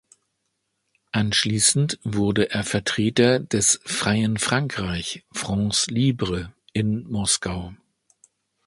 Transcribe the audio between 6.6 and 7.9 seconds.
in Moskau.